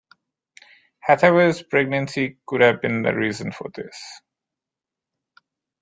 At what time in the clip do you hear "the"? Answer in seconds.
3.03-3.13